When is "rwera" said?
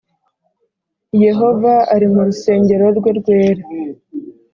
3.19-3.63